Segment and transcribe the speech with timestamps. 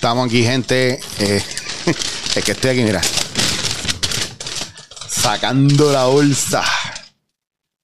[0.00, 0.98] Estamos aquí, gente.
[1.18, 1.42] Eh,
[2.34, 3.02] es que estoy aquí, mira.
[5.06, 6.62] Sacando la bolsa.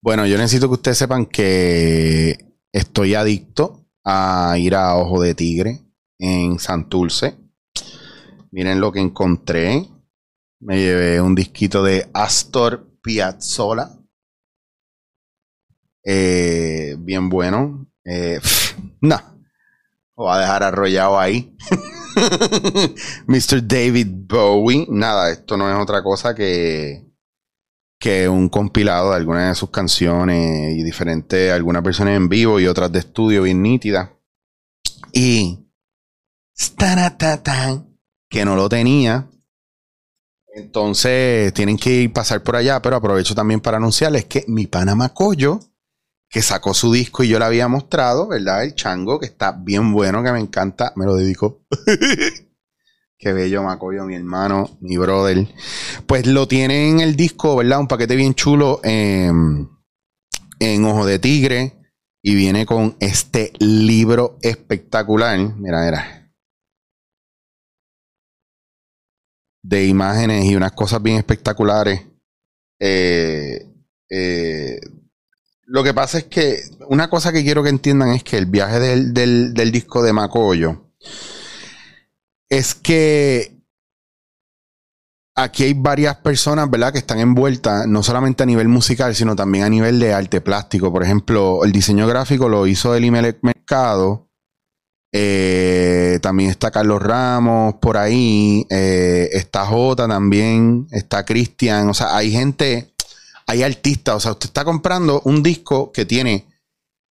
[0.01, 5.83] Bueno, yo necesito que ustedes sepan que estoy adicto a ir a Ojo de Tigre
[6.19, 7.37] en Santurce.
[8.51, 9.87] Miren lo que encontré.
[10.61, 13.91] Me llevé un disquito de Astor Piazzolla.
[16.03, 17.93] Eh, bien bueno.
[18.07, 18.41] Eh,
[19.03, 19.21] no.
[20.17, 21.55] Lo va a dejar arrollado ahí.
[23.27, 23.67] Mr.
[23.67, 24.87] David Bowie.
[24.89, 27.07] Nada, esto no es otra cosa que,
[27.99, 32.67] que un compilado de algunas de sus canciones y diferentes, algunas versiones en vivo y
[32.67, 34.11] otras de estudio bien nítidas.
[35.13, 35.67] Y
[38.31, 39.29] que no lo tenía.
[40.55, 45.11] Entonces tienen que ir pasar por allá, pero aprovecho también para anunciarles que mi Panamá
[45.11, 45.61] Coyo
[46.29, 48.65] que sacó su disco y yo le había mostrado, ¿verdad?
[48.65, 51.67] El chango, que está bien bueno, que me encanta, me lo dedico.
[53.19, 55.49] Qué bello Macoyo, mi hermano, mi brother.
[56.07, 57.81] Pues lo tiene en el disco, ¿verdad?
[57.81, 59.71] Un paquete bien chulo en,
[60.59, 61.73] en Ojo de Tigre.
[62.23, 65.39] Y viene con este libro espectacular.
[65.39, 66.33] Mira, mira.
[69.63, 72.03] De imágenes y unas cosas bien espectaculares.
[72.81, 73.67] Eh,
[74.11, 74.81] eh,
[75.67, 78.79] lo que pasa es que una cosa que quiero que entiendan es que el viaje
[78.79, 80.93] del, disco de Macoyo
[82.49, 83.61] es que
[85.35, 89.65] aquí hay varias personas, ¿verdad?, que están envueltas, no solamente a nivel musical, sino también
[89.65, 90.93] a nivel de arte plástico.
[90.93, 94.31] Por ejemplo, el diseño gráfico lo hizo Elimelech Mercado.
[95.13, 98.65] Eh, también está Carlos Ramos por ahí.
[98.71, 100.87] Eh, está Jota también.
[100.93, 101.89] Está Cristian.
[101.91, 102.95] O sea, hay gente
[103.47, 104.17] hay artistas.
[104.17, 106.49] O sea, usted está comprando un disco que tiene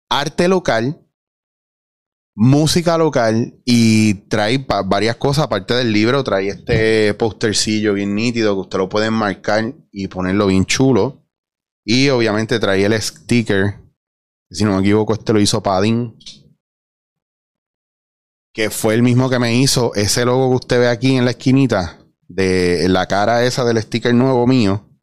[0.09, 1.01] arte local,
[2.35, 6.23] música local y trae varias cosas aparte del libro.
[6.23, 11.25] Trae este postercillo bien nítido que usted lo puede marcar y ponerlo bien chulo.
[11.85, 13.81] Y obviamente trae el sticker.
[14.49, 16.17] Si no me equivoco, este lo hizo Padín.
[18.53, 21.31] Que fue el mismo que me hizo ese logo que usted ve aquí en la
[21.31, 21.99] esquinita.
[22.27, 24.94] De la cara esa del sticker nuevo mío.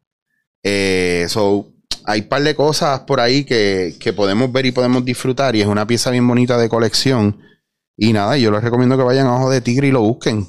[0.63, 1.73] Eh, so,
[2.05, 5.55] hay un par de cosas por ahí que, podemos ver y podemos disfrutar.
[5.55, 7.39] Y es una pieza bien bonita de colección.
[7.95, 10.47] Y nada, yo les recomiendo que vayan a Ojo de Tigre y lo busquen.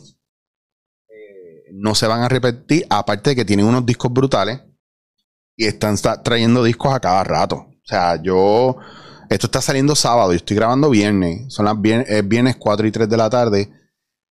[1.09, 2.87] Eh, no se van a repetir.
[2.89, 4.61] Aparte de que tienen unos discos brutales.
[5.57, 7.57] Y están trayendo discos a cada rato.
[7.57, 8.77] O sea, yo.
[9.31, 10.33] Esto está saliendo sábado.
[10.33, 11.53] Yo estoy grabando viernes.
[11.53, 13.71] Son las viernes, viernes 4 y 3 de la tarde.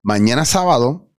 [0.03, 1.09] Mañana sábado.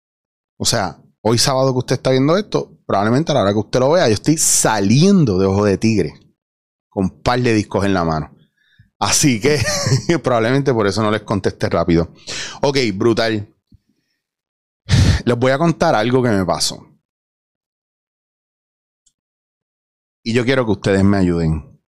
[0.57, 3.79] O sea, hoy sábado que usted está viendo esto, probablemente a la hora que usted
[3.79, 6.13] lo vea, yo estoy saliendo de Ojo de Tigre
[6.89, 8.35] con un par de discos en la mano.
[8.99, 9.59] Así que
[10.23, 12.13] probablemente por eso no les contesté rápido.
[12.61, 13.49] Ok, brutal.
[15.25, 16.85] Les voy a contar algo que me pasó.
[20.23, 21.81] Y yo quiero que ustedes me ayuden.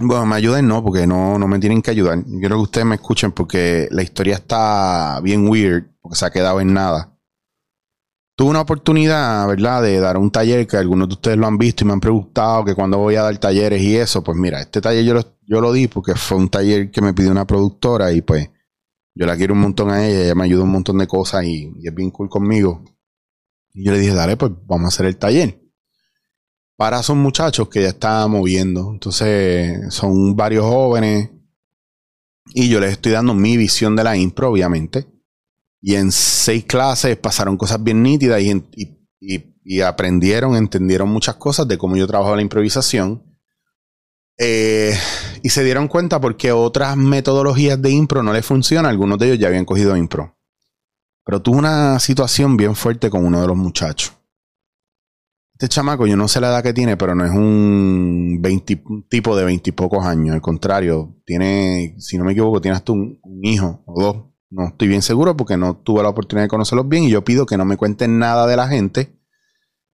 [0.00, 2.22] Bueno, me ayuden no, porque no, no me tienen que ayudar.
[2.24, 6.60] Quiero que ustedes me escuchen porque la historia está bien weird, porque se ha quedado
[6.60, 7.13] en nada.
[8.36, 11.84] Tuve una oportunidad, ¿verdad?, de dar un taller que algunos de ustedes lo han visto
[11.84, 14.24] y me han preguntado que cuando voy a dar talleres y eso.
[14.24, 17.14] Pues mira, este taller yo lo, yo lo di porque fue un taller que me
[17.14, 18.50] pidió una productora y pues
[19.14, 21.72] yo la quiero un montón a ella, ella me ayuda un montón de cosas y,
[21.82, 22.82] es bien cool conmigo.
[23.72, 25.60] Y yo le dije, dale, pues vamos a hacer el taller.
[26.76, 28.90] Para son muchachos que ya están moviendo.
[28.92, 31.30] Entonces, son varios jóvenes.
[32.52, 35.06] Y yo les estoy dando mi visión de la impro, obviamente.
[35.86, 41.94] Y en seis clases pasaron cosas bien nítidas y, aprendieron, entendieron muchas cosas de cómo
[41.94, 43.22] yo trabajo la improvisación.
[44.38, 44.96] Eh,
[45.42, 48.86] y se dieron cuenta porque otras metodologías de impro no les funcionan.
[48.86, 50.38] Algunos de ellos ya habían cogido impro.
[51.22, 54.14] Pero tuve una situación bien fuerte con uno de los muchachos.
[55.52, 58.40] Este chamaco, yo no sé la edad que tiene, pero no es un,
[59.10, 60.34] tipo de veintipocos años.
[60.34, 64.33] Al contrario, tiene, si no me equivoco, tiene hasta un hijo o dos.
[64.50, 67.46] No estoy bien seguro porque no tuve la oportunidad de conocerlos bien y yo pido
[67.46, 69.18] que no me cuenten nada de la gente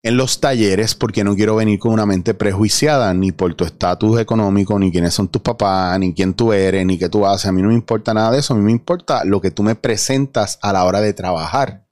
[0.03, 4.19] en los talleres porque no quiero venir con una mente prejuiciada ni por tu estatus
[4.19, 7.47] económico, ni quiénes son tus papás, ni quién tú eres, ni qué tú haces.
[7.47, 9.63] A mí no me importa nada de eso, a mí me importa lo que tú
[9.63, 11.87] me presentas a la hora de trabajar.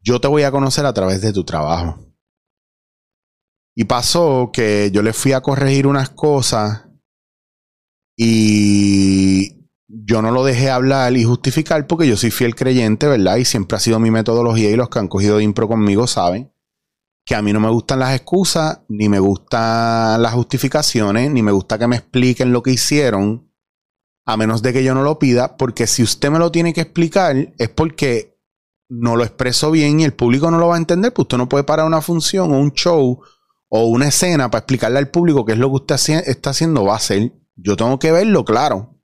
[0.00, 1.98] Yo te voy a conocer a través de tu trabajo.
[3.74, 6.86] Y pasó que yo le fui a corregir unas cosas
[8.16, 9.57] y
[9.88, 13.36] yo no lo dejé hablar y justificar porque yo soy fiel creyente, ¿verdad?
[13.36, 16.52] Y siempre ha sido mi metodología y los que han cogido de impro conmigo saben
[17.24, 21.52] que a mí no me gustan las excusas, ni me gustan las justificaciones, ni me
[21.52, 23.52] gusta que me expliquen lo que hicieron,
[24.24, 26.80] a menos de que yo no lo pida, porque si usted me lo tiene que
[26.80, 28.38] explicar es porque
[28.88, 31.50] no lo expreso bien y el público no lo va a entender, pues usted no
[31.50, 33.20] puede parar una función o un show
[33.68, 35.96] o una escena para explicarle al público qué es lo que usted
[36.26, 37.32] está haciendo, va a hacer.
[37.56, 38.97] Yo tengo que verlo, claro.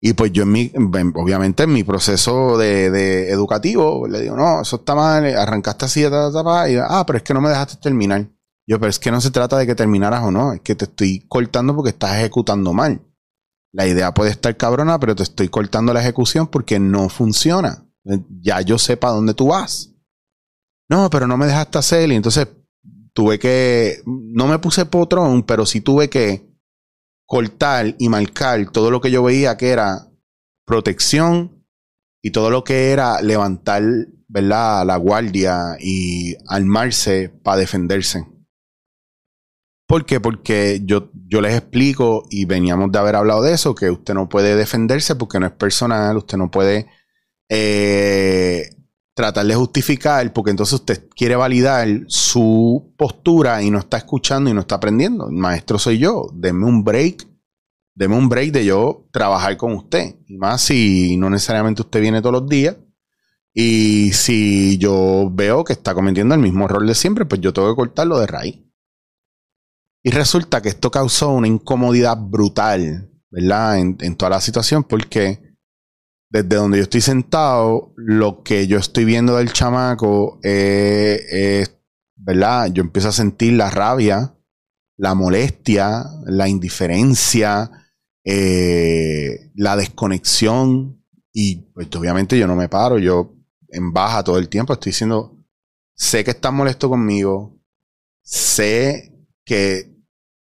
[0.00, 0.72] Y pues yo en mi,
[1.14, 6.06] obviamente en mi proceso de, educativo, le digo, no, eso está mal, arrancaste así, y,
[6.06, 8.28] ah, pero es que no me dejaste terminar.
[8.66, 10.84] Yo, pero es que no se trata de que terminaras o no, es que te
[10.84, 13.02] estoy cortando porque estás ejecutando mal.
[13.72, 17.86] La idea puede estar cabrona, pero te estoy cortando la ejecución porque no funciona.
[18.40, 19.94] Ya yo sé para dónde tú vas.
[20.88, 22.48] No, pero no me dejaste hacer y entonces
[23.12, 26.47] tuve que, no me puse potrón, pero sí tuve que
[27.28, 30.08] cortar y marcar todo lo que yo veía que era
[30.64, 31.62] protección
[32.22, 33.82] y todo lo que era levantar,
[34.28, 34.86] ¿verdad?
[34.86, 38.26] La guardia y armarse para defenderse.
[39.86, 40.20] ¿Por qué?
[40.20, 44.30] Porque yo, yo les explico y veníamos de haber hablado de eso, que usted no
[44.30, 46.86] puede defenderse porque no es personal, usted no puede
[47.50, 48.70] eh,
[49.18, 54.54] tratar de justificar porque entonces usted quiere validar su postura y no está escuchando y
[54.54, 55.28] no está aprendiendo.
[55.28, 56.30] Maestro soy yo.
[56.32, 57.26] Deme un break.
[57.96, 60.14] Deme un break de yo trabajar con usted.
[60.28, 62.76] Y más si no necesariamente usted viene todos los días.
[63.52, 67.70] Y si yo veo que está cometiendo el mismo error de siempre, pues yo tengo
[67.70, 68.62] que cortarlo de raíz.
[70.04, 73.78] Y resulta que esto causó una incomodidad brutal, ¿verdad?
[73.80, 75.47] En toda la situación porque
[76.30, 81.74] desde donde yo estoy sentado, lo que yo estoy viendo del chamaco es,
[82.16, 82.70] ¿verdad?
[82.72, 84.34] Yo empiezo a sentir la rabia,
[84.96, 87.70] la molestia, la indiferencia,
[88.24, 91.02] eh, la desconexión.
[91.32, 93.34] Y pues obviamente yo no me paro, yo
[93.68, 95.38] en baja todo el tiempo estoy diciendo,
[95.94, 97.58] sé que estás molesto conmigo,
[98.22, 99.14] sé
[99.44, 99.97] que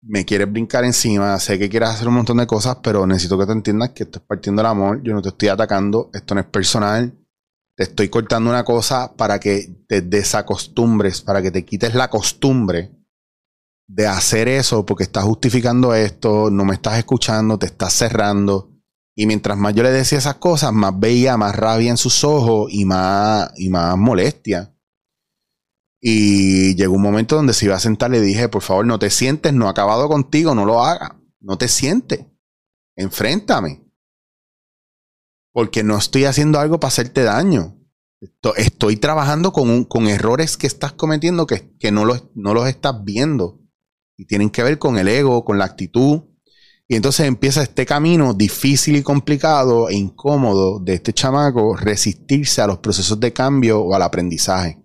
[0.01, 3.45] me quieres brincar encima, sé que quieres hacer un montón de cosas, pero necesito que
[3.45, 6.42] te entiendas que esto es partiendo del amor, yo no te estoy atacando, esto no
[6.42, 7.13] es personal,
[7.75, 12.92] te estoy cortando una cosa para que te desacostumbres, para que te quites la costumbre
[13.88, 18.69] de hacer eso porque estás justificando esto, no me estás escuchando, te estás cerrando.
[19.15, 22.71] Y mientras más yo le decía esas cosas, más veía más rabia en sus ojos
[22.71, 24.74] y más, y más molestia.
[26.03, 29.12] Y llegó un momento donde se iba a sentar, le dije, por favor, no te
[29.12, 32.25] sientes, no he acabado contigo, no lo hagas, no te sientes,
[32.95, 33.86] enfréntame.
[35.53, 37.77] Porque no estoy haciendo algo para hacerte daño.
[38.56, 43.03] Estoy trabajando con, con errores que estás cometiendo que, que no, los, no los estás
[43.03, 43.59] viendo.
[44.18, 46.24] Y tienen que ver con el ego, con la actitud.
[46.88, 52.68] Y entonces empieza este camino difícil y complicado e incómodo de este chamaco resistirse a
[52.68, 54.81] los procesos de cambio o al aprendizaje.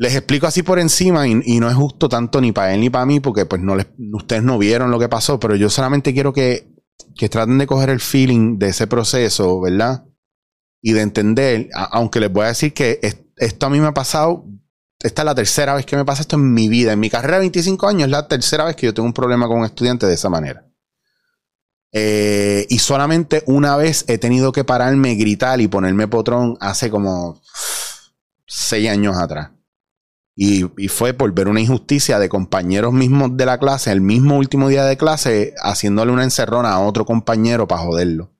[0.00, 3.04] Les explico así por encima y, no es justo tanto ni para él ni para
[3.04, 6.32] mí porque pues no les, ustedes no vieron lo que pasó, pero yo solamente quiero
[6.32, 6.72] que,
[7.16, 10.04] que traten de coger el feeling de ese proceso, ¿verdad?
[10.80, 13.00] Y de entender, aunque les voy a decir que
[13.38, 14.44] esto a mí me ha pasado,
[15.00, 17.38] esta es la tercera vez que me pasa esto en mi vida, en mi carrera
[17.38, 20.06] de 25 años es la tercera vez que yo tengo un problema con un estudiante
[20.06, 20.64] de esa manera.
[21.90, 27.42] Eh, y solamente una vez he tenido que pararme, gritar y ponerme potrón hace como
[28.46, 29.57] seis años atrás.
[30.40, 34.68] Y, fue por ver una injusticia de compañeros mismos de la clase, el mismo último
[34.68, 38.32] día de clase, haciéndole una encerrona a otro compañero para joderlo.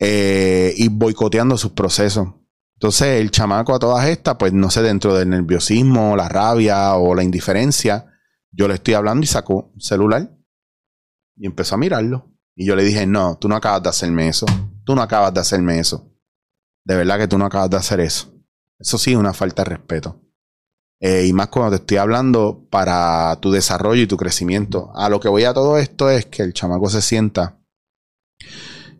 [0.00, 2.26] Eh, y boicoteando sus procesos.
[2.74, 7.14] Entonces, el chamaco a todas estas, pues no sé, dentro del nerviosismo, la rabia o
[7.14, 8.06] la indiferencia,
[8.50, 10.36] yo le estoy hablando y sacó un celular
[11.36, 12.32] y empezó a mirarlo.
[12.56, 14.46] Y yo le dije, no, tú no acabas de hacerme eso.
[14.84, 16.12] Tú no acabas de hacerme eso.
[16.84, 18.34] De verdad que tú no acabas de hacer eso.
[18.80, 20.25] Eso sí es una falta de respeto.
[21.00, 24.90] Eh, y más cuando te estoy hablando para tu desarrollo y tu crecimiento.
[24.94, 27.58] A lo que voy a todo esto es que el chamaco se sienta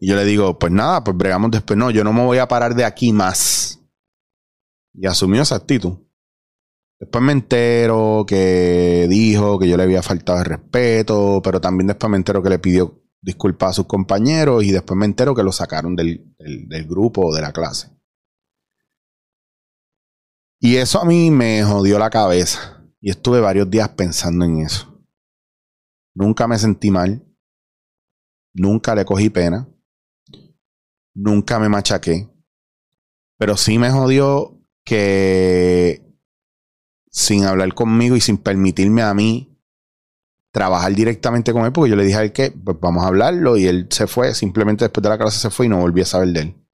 [0.00, 1.78] y yo le digo, pues nada, pues bregamos después.
[1.78, 3.80] No, yo no me voy a parar de aquí más.
[4.94, 5.98] Y asumió esa actitud.
[6.98, 12.10] Después me entero que dijo que yo le había faltado el respeto, pero también después
[12.10, 15.52] me entero que le pidió disculpas a sus compañeros y después me entero que lo
[15.52, 17.90] sacaron del, del, del grupo o de la clase.
[20.60, 22.84] Y eso a mí me jodió la cabeza.
[23.00, 25.02] Y estuve varios días pensando en eso.
[26.14, 27.24] Nunca me sentí mal.
[28.54, 29.68] Nunca le cogí pena.
[31.14, 32.28] Nunca me machaqué.
[33.38, 36.02] Pero sí me jodió que
[37.10, 39.56] sin hablar conmigo y sin permitirme a mí
[40.52, 43.58] trabajar directamente con él, porque yo le dije a él que pues vamos a hablarlo
[43.58, 46.06] y él se fue, simplemente después de la clase se fue y no volví a
[46.06, 46.65] saber de él.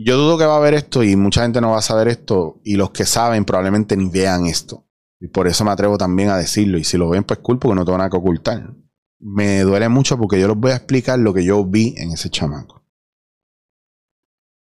[0.00, 2.60] Yo dudo que va a haber esto y mucha gente no va a saber esto
[2.62, 4.86] y los que saben probablemente ni vean esto.
[5.20, 6.78] Y por eso me atrevo también a decirlo.
[6.78, 8.74] Y si lo ven, pues culpo porque no tengo nada que ocultar.
[9.18, 12.30] Me duele mucho porque yo les voy a explicar lo que yo vi en ese
[12.30, 12.84] chamaco.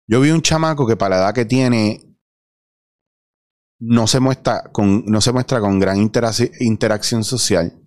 [0.08, 2.18] Yo vi un chamaco que para la edad que tiene
[3.80, 7.82] no se muestra con, no se muestra con gran interacción social.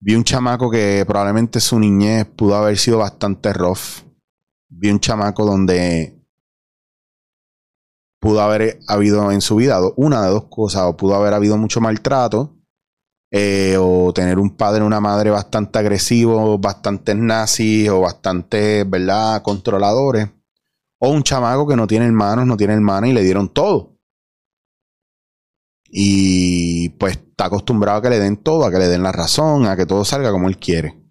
[0.00, 4.07] Vi un chamaco que probablemente su niñez pudo haber sido bastante rough.
[4.68, 6.18] Vi un chamaco donde
[8.20, 11.80] pudo haber habido en su vida una de dos cosas, o pudo haber habido mucho
[11.80, 12.56] maltrato,
[13.30, 19.42] eh, o tener un padre o una madre bastante agresivos, bastante nazis o bastante, ¿verdad?,
[19.42, 20.28] controladores,
[20.98, 23.96] o un chamaco que no tiene hermanos, no tiene hermanas y le dieron todo.
[25.90, 29.66] Y pues está acostumbrado a que le den todo, a que le den la razón,
[29.66, 31.07] a que todo salga como él quiere.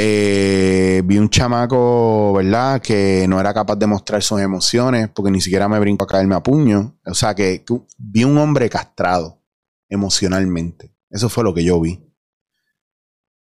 [0.00, 2.80] Eh, vi un chamaco, ¿verdad?
[2.80, 6.36] Que no era capaz de mostrar sus emociones porque ni siquiera me brinco a caerme
[6.36, 7.00] a puño.
[7.04, 7.64] O sea, que,
[7.96, 9.42] vi un hombre castrado
[9.88, 10.94] emocionalmente.
[11.10, 12.00] Eso fue lo que yo vi.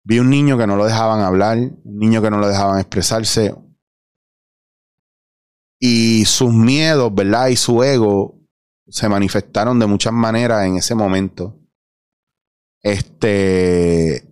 [0.03, 3.55] Vi un niño que no lo dejaban hablar, un niño que no lo dejaban expresarse.
[5.79, 7.47] Y sus miedos, ¿verdad?
[7.47, 8.41] Y su ego
[8.89, 11.61] se manifestaron de muchas maneras en ese momento.
[12.83, 14.30] Este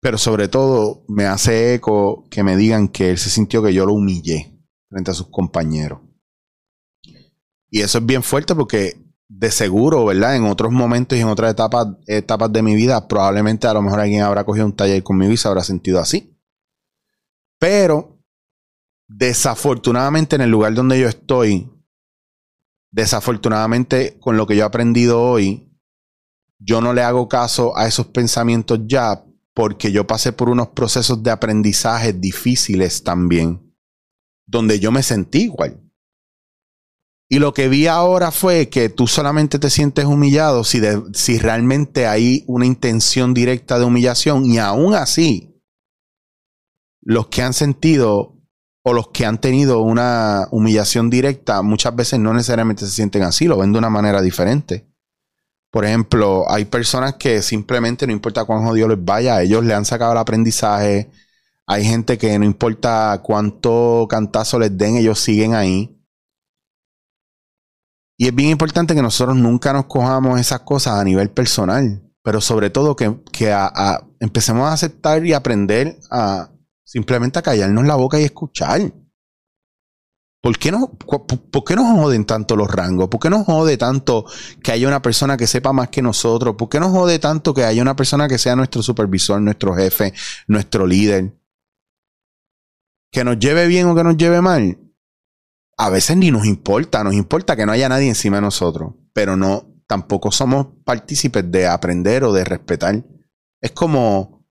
[0.00, 3.84] pero sobre todo me hace eco que me digan que él se sintió que yo
[3.86, 6.00] lo humillé frente a sus compañeros.
[7.70, 10.36] Y eso es bien fuerte porque de seguro, ¿verdad?
[10.36, 14.00] En otros momentos y en otras etapas, etapas de mi vida, probablemente a lo mejor
[14.00, 16.34] alguien habrá cogido un taller conmigo y se habrá sentido así.
[17.58, 18.18] Pero
[19.06, 21.70] desafortunadamente en el lugar donde yo estoy,
[22.90, 25.64] desafortunadamente con lo que yo he aprendido hoy,
[26.58, 29.24] yo no le hago caso a esos pensamientos ya
[29.58, 33.74] porque yo pasé por unos procesos de aprendizaje difíciles también,
[34.46, 35.82] donde yo me sentí igual.
[37.28, 40.80] Y lo que vi ahora fue que tú solamente te sientes humillado si,
[41.12, 45.60] si realmente hay una intención directa de humillación y aún así,
[47.02, 48.40] los que han sentido
[48.84, 53.46] o los que han tenido una humillación directa muchas veces no necesariamente se sienten así,
[53.46, 54.88] lo ven de una manera diferente.
[55.70, 59.84] Por ejemplo, hay personas que simplemente no importa cuán jodido les vaya, ellos le han
[59.84, 61.10] sacado el aprendizaje.
[61.66, 65.94] Hay gente que no importa cuánto cantazo les den, ellos siguen ahí.
[68.16, 72.40] Y es bien importante que nosotros nunca nos cojamos esas cosas a nivel personal, pero
[72.40, 73.16] sobre todo que,
[74.18, 76.50] empecemos a aceptar y aprender a
[76.82, 78.92] simplemente a callarnos la boca y escuchar.
[80.48, 83.08] ¿Por qué, no, ¿Por qué nos joden tanto los rangos?
[83.08, 84.24] ¿Por qué nos jode tanto
[84.62, 86.54] que haya una persona que sepa más que nosotros?
[86.56, 90.14] ¿Por qué nos jode tanto que haya una persona que sea nuestro supervisor, nuestro jefe,
[90.46, 91.34] nuestro líder?
[93.12, 94.78] Que nos lleve bien o que nos lleve mal.
[95.76, 99.36] A veces ni nos importa, nos importa que no haya nadie encima de nosotros, pero
[99.36, 103.04] no, tampoco somos partícipes de aprender o de respetar.
[103.60, 104.46] Es como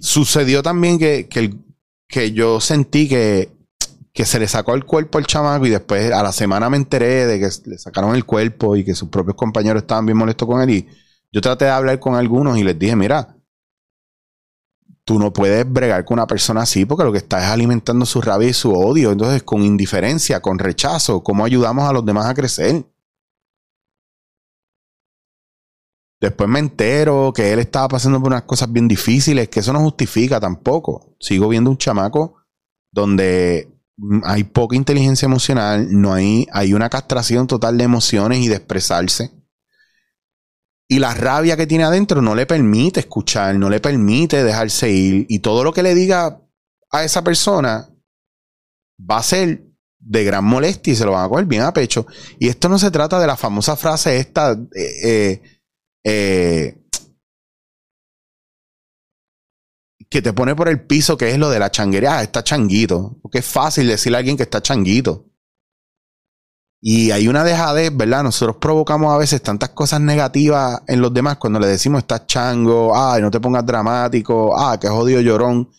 [0.00, 1.58] sucedió también que, que,
[2.08, 3.51] que yo sentí que
[4.12, 7.26] que se le sacó el cuerpo al chamaco y después a la semana me enteré
[7.26, 10.60] de que le sacaron el cuerpo y que sus propios compañeros estaban bien molestos con
[10.60, 10.70] él.
[10.70, 10.88] Y
[11.32, 13.36] yo traté de hablar con algunos y les dije, mira,
[15.04, 18.20] tú no puedes bregar con una persona así porque lo que está es alimentando su
[18.20, 19.12] rabia y su odio.
[19.12, 22.84] Entonces, con indiferencia, con rechazo, ¿cómo ayudamos a los demás a crecer?
[26.20, 29.80] Después me entero que él estaba pasando por unas cosas bien difíciles, que eso no
[29.80, 31.16] justifica tampoco.
[31.18, 32.36] Sigo viendo un chamaco
[32.92, 33.71] donde
[34.24, 39.30] hay poca inteligencia emocional, no hay, hay una castración total de emociones y de expresarse.
[40.88, 45.26] Y la rabia que tiene adentro no le permite escuchar, no le permite dejarse ir.
[45.28, 46.40] Y todo lo que le diga
[46.90, 47.88] a esa persona
[48.98, 49.64] va a ser
[49.98, 52.06] de gran molestia y se lo van a coger bien a pecho.
[52.38, 55.42] Y esto no se trata de la famosa frase esta, eh, eh,
[56.04, 56.81] eh
[60.12, 63.18] que te pone por el piso, que es lo de la changuería, ah, está changuito.
[63.22, 65.24] Porque es fácil decirle a alguien que está changuito.
[66.82, 68.22] Y hay una dejadez, ¿verdad?
[68.22, 72.94] Nosotros provocamos a veces tantas cosas negativas en los demás cuando le decimos estás chango,
[72.94, 75.70] ay, no te pongas dramático, ah, que jodido llorón.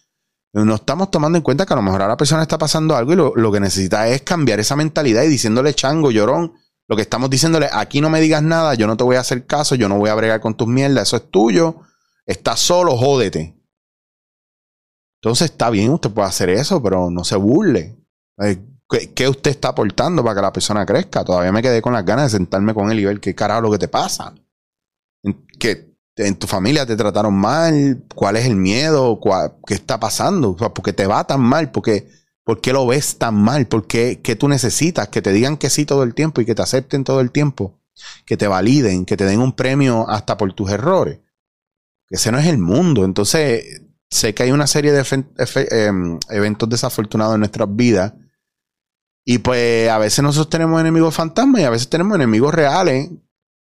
[0.53, 3.13] No estamos tomando en cuenta que a lo mejor a la persona está pasando algo
[3.13, 6.53] y lo, lo que necesita es cambiar esa mentalidad y diciéndole chango, llorón.
[6.87, 9.45] Lo que estamos diciéndole, aquí no me digas nada, yo no te voy a hacer
[9.45, 11.81] caso, yo no voy a bregar con tus mierdas, eso es tuyo.
[12.25, 13.62] Estás solo, jódete.
[15.23, 17.95] Entonces está bien, usted puede hacer eso, pero no se burle.
[19.15, 21.23] ¿Qué, usted está aportando para que la persona crezca?
[21.23, 23.71] Todavía me quedé con las ganas de sentarme con él y ver qué carajo lo
[23.71, 24.35] que te pasa.
[25.57, 29.17] Que en tu familia te trataron mal, cuál es el miedo,
[29.65, 33.65] qué está pasando, ¿por qué te va tan mal, ¿Por qué lo ves tan mal,
[33.67, 36.63] ¿Por qué tú necesitas que te digan que sí todo el tiempo y que te
[36.63, 37.79] acepten todo el tiempo,
[38.25, 41.19] que te validen, que te den un premio hasta por tus errores.
[42.09, 43.05] Ese no es el mundo.
[43.05, 43.82] Entonces,
[44.13, 45.03] sé que hay una serie de
[45.71, 48.13] em, eventos desafortunados en nuestras vidas.
[49.25, 53.09] Y pues a veces nosotros tenemos enemigos fantasmas y a veces tenemos enemigos reales.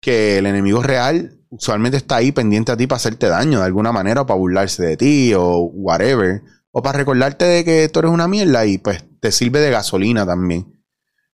[0.02, 3.92] Que el enemigo real usualmente está ahí pendiente a ti para hacerte daño de alguna
[3.92, 6.44] manera o para burlarse de ti o whatever.
[6.72, 10.26] O para recordarte de que tú eres una mierda y pues te sirve de gasolina
[10.26, 10.84] también.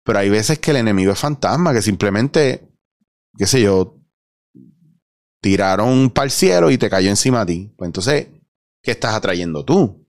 [0.03, 2.69] Pero hay veces que el enemigo es fantasma, que simplemente,
[3.37, 3.99] qué sé yo,
[5.41, 7.73] tiraron para el cielo y te cayó encima a ti.
[7.77, 8.29] Pues entonces,
[8.87, 10.07] ¿qué estás atrayendo tú?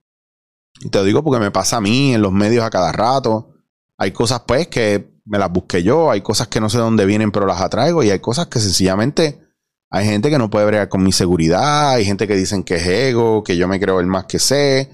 [0.91, 3.55] Te lo digo porque me pasa a mí en los medios a cada rato.
[3.97, 7.07] Hay cosas pues que me las busqué yo, hay cosas que no sé de dónde
[7.07, 9.41] vienen pero las atraigo y hay cosas que sencillamente
[9.89, 12.85] hay gente que no puede bregar con mi seguridad, hay gente que dicen que es
[12.85, 14.91] ego, que yo me creo el más que sé,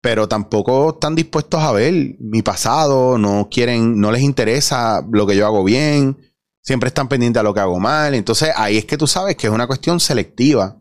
[0.00, 5.36] pero tampoco están dispuestos a ver mi pasado, no quieren, no les interesa lo que
[5.36, 6.16] yo hago bien,
[6.62, 8.14] siempre están pendientes a lo que hago mal.
[8.14, 10.76] Entonces ahí es que tú sabes que es una cuestión selectiva.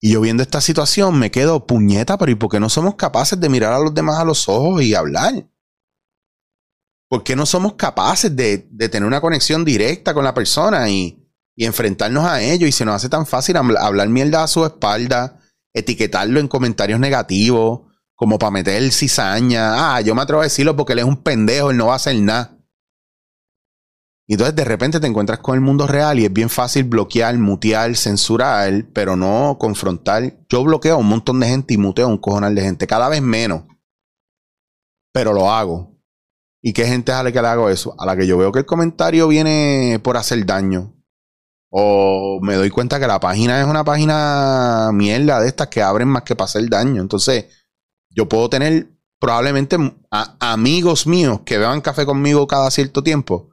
[0.00, 3.38] Y yo viendo esta situación me quedo puñeta, pero ¿y por qué no somos capaces
[3.38, 5.46] de mirar a los demás a los ojos y hablar?
[7.08, 11.66] ¿Por qué no somos capaces de, tener una conexión directa con la persona y, y
[11.66, 15.38] enfrentarnos a ello y se nos hace tan fácil hablar mierda a su espalda,
[15.74, 17.80] etiquetarlo en comentarios negativos,
[18.14, 19.96] como para meter cizaña.
[19.96, 21.96] Ah, yo me atrevo a decirlo porque él es un pendejo, él no va a
[21.96, 22.59] hacer nada.
[24.30, 27.36] Y entonces de repente te encuentras con el mundo real y es bien fácil bloquear,
[27.36, 30.38] mutear, censurar, pero no confrontar.
[30.48, 33.08] Yo bloqueo a un montón de gente y muteo a un cojonal de gente, cada
[33.08, 33.64] vez menos.
[35.12, 35.98] Pero lo hago.
[36.62, 37.96] ¿Y qué gente es a la que le hago eso?
[37.98, 40.94] A la que yo veo que el comentario viene por hacer daño.
[41.68, 46.06] O me doy cuenta que la página es una página mierda de estas que abren
[46.06, 47.02] más que para hacer daño.
[47.02, 47.46] Entonces,
[48.10, 49.76] yo puedo tener probablemente
[50.38, 53.49] amigos míos que beban café conmigo cada cierto tiempo,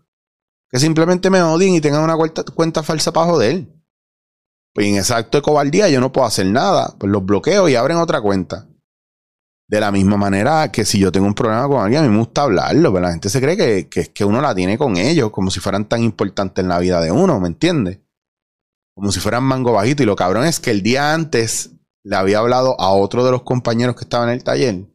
[0.70, 3.68] que simplemente me odien y tengan una cuenta, cuenta falsa para joder.
[4.74, 6.96] Pues en ese acto de cobardía yo no puedo hacer nada.
[7.00, 8.68] Pues los bloqueo y abren otra cuenta.
[9.70, 12.20] De la misma manera que si yo tengo un problema con alguien, a mí me
[12.20, 15.32] gusta hablarlo, pero la gente se cree que, que, que uno la tiene con ellos,
[15.32, 18.00] como si fueran tan importantes en la vida de uno, ¿me entiendes?
[18.98, 20.02] como si fueran mango bajito.
[20.02, 21.70] Y lo cabrón es que el día antes
[22.04, 24.88] le había hablado a otro de los compañeros que estaba en el taller,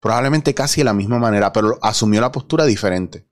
[0.00, 3.25] probablemente casi de la misma manera, pero asumió la postura diferente.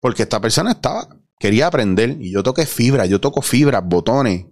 [0.00, 4.46] Porque esta persona estaba, quería aprender y yo toqué fibra, yo toco fibras, botones.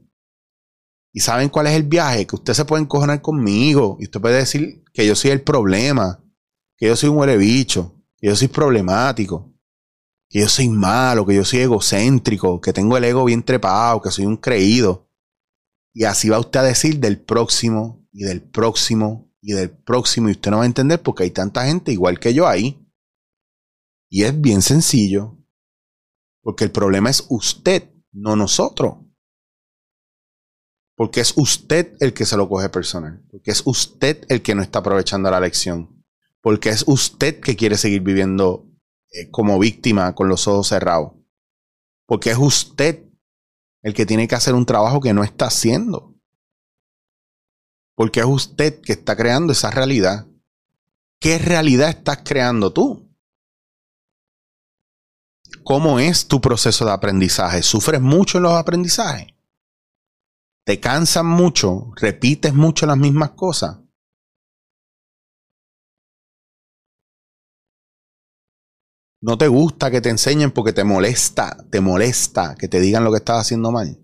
[1.13, 4.39] Y saben cuál es el viaje, que usted se puede encojonar conmigo y usted puede
[4.39, 6.25] decir que yo soy el problema,
[6.77, 9.55] que yo soy un huele bicho, que yo soy problemático
[10.35, 14.11] que yo soy malo, que yo soy egocéntrico, que tengo el ego bien trepado, que
[14.11, 15.09] soy un creído.
[15.93, 20.29] Y así va usted a decir del próximo y del próximo y del próximo.
[20.29, 22.84] Y usted no va a entender porque hay tanta gente igual que yo ahí.
[24.09, 25.39] Y es bien sencillo.
[26.43, 28.97] Porque el problema es usted, no nosotros.
[30.97, 33.25] Porque es usted el que se lo coge personal.
[33.31, 36.05] Porque es usted el que no está aprovechando la lección.
[36.41, 38.69] Porque es usted que quiere seguir viviendo
[39.11, 41.13] eh, como víctima con los ojos cerrados.
[42.07, 43.05] Porque es usted
[43.83, 46.15] el que tiene que hacer un trabajo que no está haciendo.
[47.95, 50.27] Porque es usted que está creando esa realidad.
[51.21, 53.04] ¿Qué realidad estás creando tú?
[55.65, 57.63] ¿Cómo es tu proceso de aprendizaje?
[57.63, 59.29] ¿Sufres mucho en los aprendizajes?
[60.65, 61.93] ¿Te cansan mucho?
[61.97, 63.79] ¿Repites mucho las mismas cosas?
[69.25, 73.11] no te gusta que te enseñen porque te molesta, te molesta que te digan lo
[73.11, 73.99] que estás haciendo mal.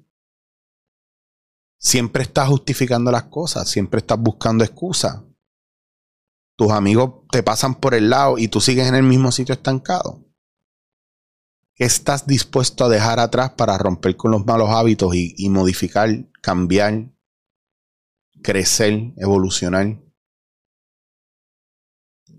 [1.78, 5.20] Siempre estás justificando las cosas, siempre estás buscando excusas.
[6.56, 10.24] Tus amigos te pasan por el lado y tú sigues en el mismo sitio estancado.
[11.80, 16.10] ¿Qué estás dispuesto a dejar atrás para romper con los malos hábitos y, y modificar,
[16.42, 17.10] cambiar,
[18.42, 19.98] crecer, evolucionar?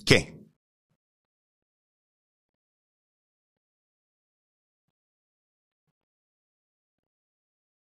[0.05, 0.37] ¿Qué?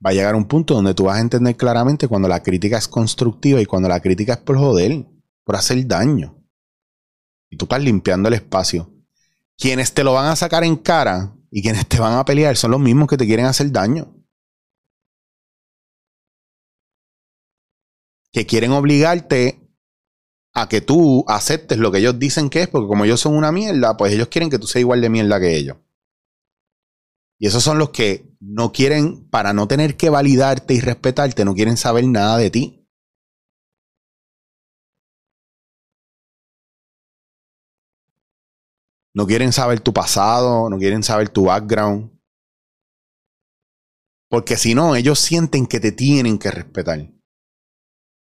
[0.05, 2.89] va a llegar un punto donde tú vas a entender claramente cuando la crítica es
[2.89, 5.07] constructiva y cuando la crítica es por joder,
[5.45, 6.43] por hacer daño.
[7.51, 8.91] Y tú estás limpiando el espacio.
[9.59, 12.71] Quienes te lo van a sacar en cara y quienes te van a pelear son
[12.71, 14.17] los mismos que te quieren hacer daño.
[18.33, 19.71] Que quieren obligarte
[20.55, 23.53] a que tú aceptes lo que ellos dicen que es, porque como ellos son una
[23.53, 25.77] mierda, pues ellos quieren que tú seas igual de mierda que ellos.
[27.39, 31.55] Y esos son los que no quieren, para no tener que validarte y respetarte, no
[31.55, 32.82] quieren saber nada de ti.
[39.15, 42.11] No quieren saber tu pasado, no quieren saber tu background.
[44.31, 47.13] Porque si no, ellos sienten que te tienen que respetar.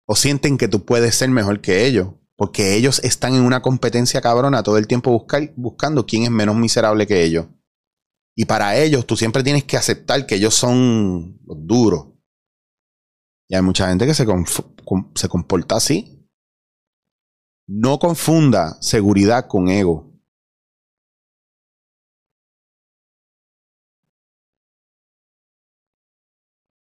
[0.07, 2.09] O sienten que tú puedes ser mejor que ellos.
[2.37, 7.07] Porque ellos están en una competencia cabrona todo el tiempo buscando quién es menos miserable
[7.07, 7.47] que ellos.
[8.37, 12.09] Y para ellos tú siempre tienes que aceptar que ellos son los duros.
[13.49, 14.27] Y hay mucha gente que se,
[15.15, 16.29] se comporta así.
[17.67, 20.14] No confunda seguridad con ego.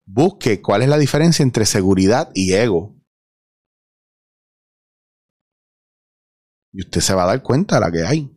[0.06, 2.96] Busque cuál es la diferencia entre seguridad y ego.
[6.72, 8.30] Y usted se va a dar cuenta de la que hay.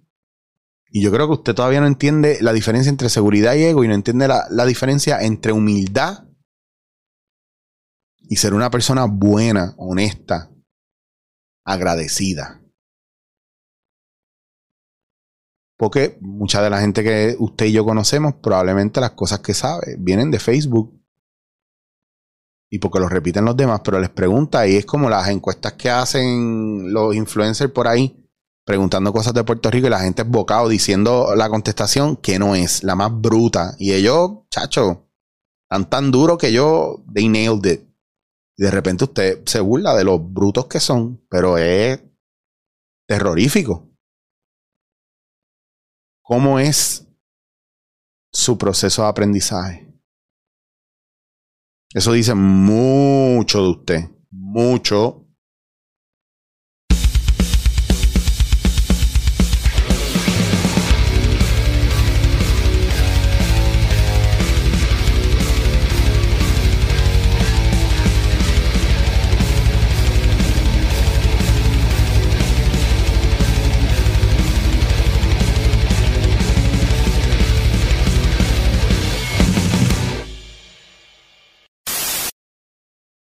[0.88, 3.88] Y yo creo que usted todavía no entiende la diferencia entre seguridad y ego y
[3.88, 6.28] no entiende la, la diferencia entre humildad
[8.28, 10.50] y ser una persona buena, honesta,
[11.64, 12.62] agradecida.
[15.76, 19.96] Porque mucha de la gente que usted y yo conocemos, probablemente las cosas que sabe
[19.98, 20.95] vienen de Facebook.
[22.70, 25.88] Y porque lo repiten los demás, pero les pregunta, y es como las encuestas que
[25.88, 28.26] hacen los influencers por ahí,
[28.64, 32.56] preguntando cosas de Puerto Rico y la gente es bocado diciendo la contestación que no
[32.56, 33.76] es, la más bruta.
[33.78, 35.08] Y ellos, chacho,
[35.62, 37.88] están tan duro que yo, they nailed it.
[38.56, 42.02] Y de repente usted se burla de los brutos que son, pero es
[43.06, 43.88] terrorífico.
[46.22, 47.06] ¿Cómo es
[48.32, 49.85] su proceso de aprendizaje?
[51.96, 55.24] Eso dice mucho de usted, mucho